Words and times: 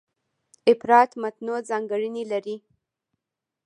افراد 0.73 1.09
متنوع 1.21 1.59
ځانګړنې 1.69 2.23
لري. 2.31 2.55